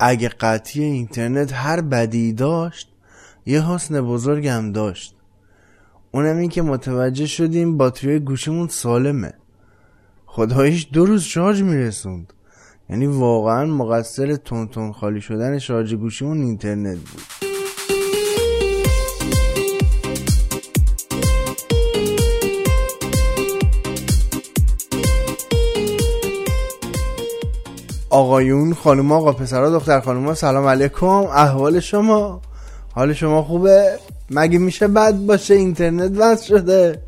[0.00, 2.92] اگه قطعی اینترنت هر بدی داشت
[3.46, 5.14] یه حسن بزرگ هم داشت.
[6.10, 9.32] اونم این که متوجه شدیم باتری گوشیمون سالمه.
[10.26, 12.32] خداییش دو روز شارژ میرسوند.
[12.90, 17.47] یعنی واقعا مقصر تون تون خالی شدن شارژ گوشیمون اینترنت بود.
[28.10, 31.06] آقایون خانم آقا پسرا دختر خانوما سلام علیکم.
[31.06, 32.40] احوال شما؟
[32.94, 33.98] حال شما خوبه؟
[34.30, 37.02] مگه میشه بد باشه؟ اینترنت وصل شده.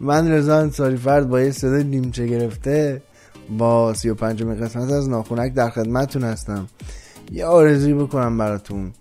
[0.00, 3.02] من رضا انصاری فرد با یه صدای نیمچه گرفته
[3.58, 6.66] با سی و پنجم قسمت از ناخونک در خدمتتون هستم.
[7.32, 8.92] یه آرزوی بکنم براتون.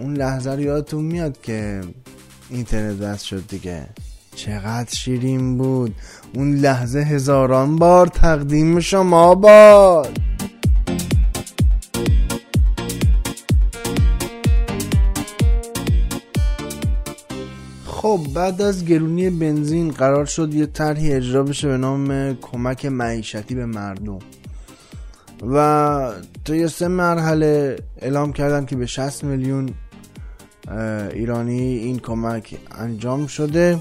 [0.00, 1.80] اون لحظه رو یادتون میاد که
[2.50, 3.86] اینترنت وصل شد دیگه.
[4.34, 5.94] چقدر شیرین بود.
[6.34, 10.31] اون لحظه هزاران بار تقدیم شما باد.
[18.02, 23.54] خب بعد از گرونی بنزین قرار شد یه طرحی اجرا بشه به نام کمک معیشتی
[23.54, 24.18] به مردم.
[25.42, 26.12] و
[26.48, 29.70] یه سه مرحله اعلام کردن که به 60 میلیون
[31.12, 33.78] ایرانی این کمک انجام شده.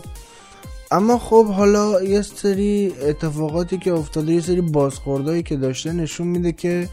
[0.91, 6.51] اما خب حالا یه سری اتفاقاتی که افتاده یه سری بازخوردهایی که داشته نشون میده
[6.51, 6.89] که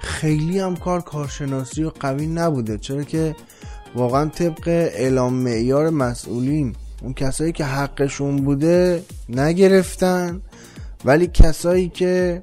[0.00, 2.78] خیلی هم کار کارشناسی و قوی نبوده.
[2.78, 3.36] چرا که
[3.94, 6.74] واقعا طبق اعلام معیار مسئولین.
[7.02, 10.40] اون کسایی که حقشون بوده نگرفتن
[11.04, 12.40] ولی کسایی که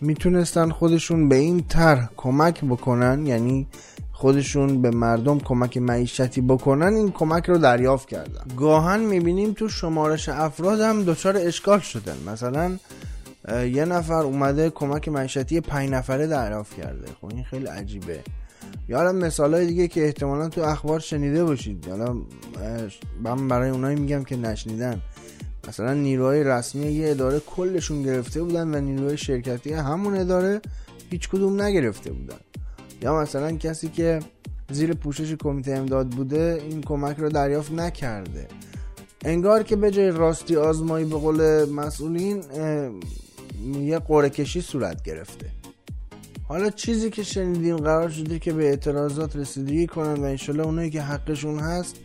[0.00, 3.66] می‌تونستن خودشون به این طرح کمک بکنن یعنی
[4.12, 8.44] خودشون به مردم کمک معیشتی بکنن این کمک رو دریافت کردن.
[8.56, 12.16] گاهن می‌بینیم تو شمارش افراد هم دچار اشکال شدن.
[12.26, 12.76] مثلا
[13.48, 17.06] یه نفر اومده کمک معیشتی پنج نفره دریافت کرده.
[17.20, 18.20] خب این خیلی عجیبه.
[18.88, 21.88] یا مثال های دیگه که احتمالا تو اخبار شنیده باشید.
[21.88, 22.16] حالا
[23.22, 25.00] من برای اونایی میگم که نشنیدن.
[25.68, 30.60] مثلا نیروهای رسمی یه اداره کلشون گرفته بودن و نیروهای شرکتی همون اداره
[31.10, 32.40] هیچ کدوم نگرفته بودن.
[33.02, 34.20] یا مثلا کسی که
[34.70, 38.48] زیر پوشش کمیته امداد بوده این کمک رو دریافت نکرده.
[39.24, 42.44] انگار که به جای راستی آزمایی به قول مسئولین
[43.62, 45.50] یه قرعه کشی صورت گرفته.
[46.48, 51.02] حالا چیزی که شنیدیم قرار شده که به اعتراضات رسیدگی کنن و انشالله اونایی که
[51.02, 51.96] حقشون هست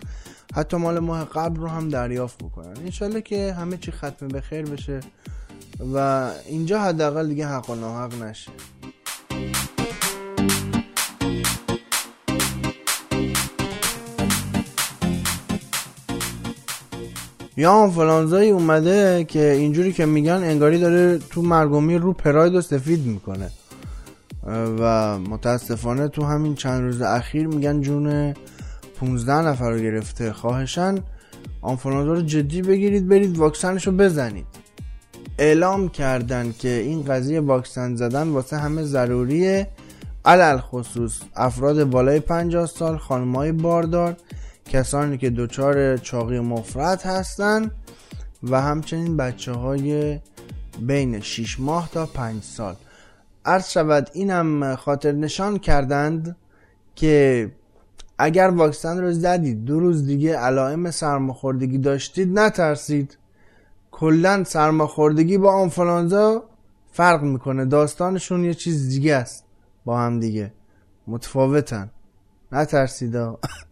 [0.55, 2.77] حتی مال ماه قبل رو هم دریافت بکنن.
[2.77, 4.99] انشالله که همه چی ختم به خیر بشه
[5.93, 8.51] و اینجا حداقل دیگه حق و ناحق نشه.
[17.59, 23.05] یا آنفلانزایی اومده که اینجوری که میگن انگاری داره تو مرگومی رو پراید و سفید
[23.05, 23.49] می‌کنه.
[24.79, 28.33] و متاسفانه تو همین چند روز اخیر میگن جون
[28.99, 30.95] 15 نفر رو گرفته خواهشن
[31.61, 34.45] آنفلانزا رو جدی بگیرید برید واکسنش رو بزنید.
[35.37, 39.67] اعلام کردن که این قضیه واکسن زدن واسه همه ضروریه.
[40.25, 44.15] علل خصوص افراد بالای 50 سال خانمای باردار
[44.69, 47.71] کسانی که دچار چاقی مفرد هستن
[48.43, 50.19] و همچنین بچه های
[50.81, 52.75] بین 6 ماه تا 5 سال.
[53.45, 56.35] عرض شود اینم خاطر نشان کردند
[56.95, 57.51] که
[58.17, 63.17] اگر واکسن رو زدید دو روز دیگه علائم سرماخوردگی داشتید نترسید.
[63.91, 66.43] کلا سرماخوردگی با آنفلانزا
[66.91, 67.65] فرق می‌کنه.
[67.65, 69.43] داستانشون یه چیز دیگه است.
[69.85, 70.53] با هم دیگه.
[71.07, 71.89] متفاوتن.
[72.51, 73.15] نترسید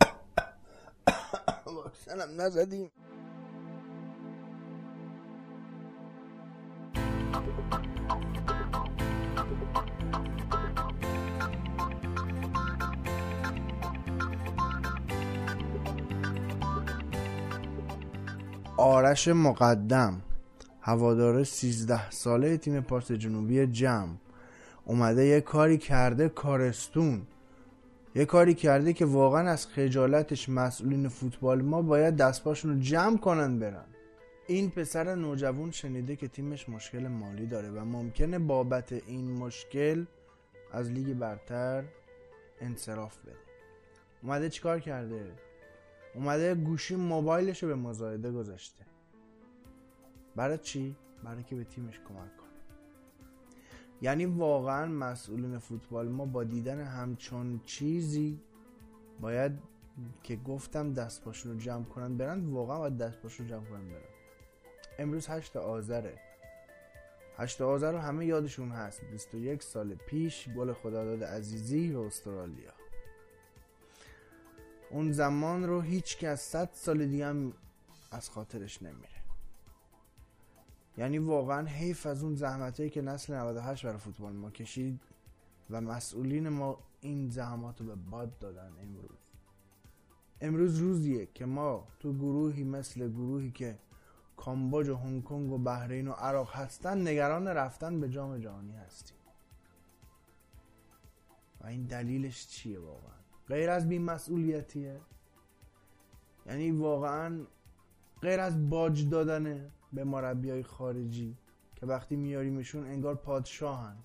[2.17, 2.91] واکسنم نزدیم.
[18.77, 20.21] آرش مقدم
[20.81, 24.13] هوادار 13 ساله تیم پارس جنوبی جمع
[24.85, 27.27] اومده یه کاری کرده کارستون.
[28.17, 33.59] یه کاری کرده که واقعا از خجالتش مسئولین فوتبال ما باید دستپاشون رو جمع کنن
[33.59, 33.85] برن.
[34.47, 40.05] این پسر نوجوان شنیده که تیمش مشکل مالی داره و ممکنه بابت این مشکل
[40.73, 41.83] از لیگ برتر
[42.61, 43.35] انصراف بده.
[44.23, 45.31] اومده چیکار کرده؟
[46.15, 48.85] اومده گوشی موبایلش رو به مزایده گذاشته.
[50.35, 52.46] برای چی؟ برای که به تیمش کمک کنه.
[54.01, 58.39] یعنی واقعا مسئولین فوتبال ما با دیدن همچون چیزی
[59.21, 59.51] باید
[60.23, 64.01] که گفتم دست رو جمع کنن برن واقعا باید دست رو جمع کنن برن.
[64.99, 66.19] امروز هشت آذره.
[67.37, 69.01] هشت آذر رو همه یادشون هست.
[69.11, 72.71] 21 سال پیش گل خداداد عزیزی به استرالیا.
[74.89, 77.53] اون زمان رو هیچ از 100 سال دیگه هم
[78.11, 79.26] از خاطرش نمیره.
[80.97, 84.99] یعنی واقعا حیف از اون زحمت که نسل 98 برای فوتبال ما کشید
[85.69, 89.17] و مسئولین ما این زحمات رو به باد دادن امروز.
[90.41, 93.79] امروز روزیه که ما تو گروهی مثل گروهی که
[94.37, 99.17] کامبوج و هنگ کنگ و بحرین و عراق هستن نگران رفتن به جام جهانی هستیم.
[101.61, 103.17] و این دلیلش چیه واقعا؟
[103.47, 105.01] غیر از بین مسئولیتیه
[106.45, 107.45] یعنی واقعا
[108.21, 111.37] غیر از باج دادنه؟ به مربی خارجی
[111.75, 113.97] که وقتی میاریمشون انگار پادشاهن.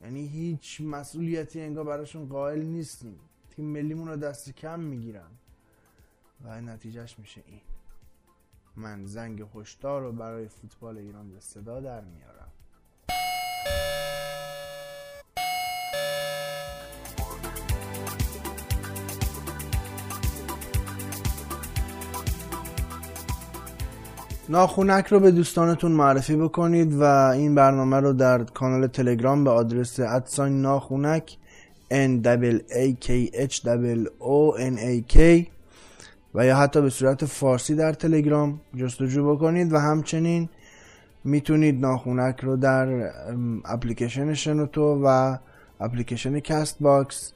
[0.00, 3.20] یعنی هیچ مسئولیتی انگار براشون قائل نیستیم.
[3.50, 5.30] تیم ملیمون رو دست کم می‌گیرن.
[6.44, 7.60] و نتیجهش میشه این.
[8.76, 12.52] من زنگ هشدار رو برای فوتبال ایران به صدا در میارم.
[24.48, 30.00] ناخونک رو به دوستانتون معرفی بکنید و این برنامه رو در کانال تلگرام به آدرس
[30.00, 31.36] at sign ناخونک
[31.90, 33.60] N A K H
[34.20, 35.46] O N A K
[36.34, 40.48] و یا حتی به صورت فارسی در تلگرام جستجو بکنید و همچنین
[41.24, 43.10] می‌تونید ناخونک رو در
[43.64, 45.36] اپلیکیشن شنوتو و
[45.80, 47.32] اپلیکیشن Castbox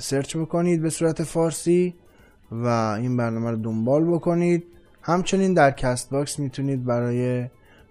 [0.00, 1.94] search بکنید به صورت فارسی
[2.52, 2.66] و
[3.00, 4.64] این برنامه رو دنبال بکنید.
[5.08, 7.48] همچنین در Castbox می‌تونید برای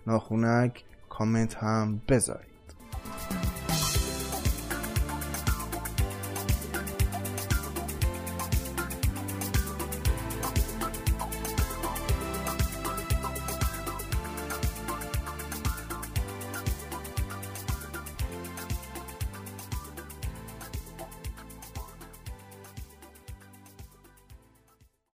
[0.07, 2.56] ناخونک کامنت هم بذارید.